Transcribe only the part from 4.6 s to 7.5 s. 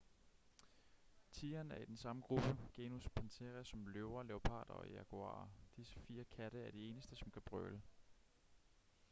og jaguarer. disse fire katte er de eneste som kan